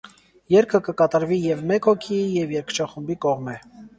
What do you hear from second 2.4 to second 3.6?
ե՛ւ երգչախումբի կողմէ։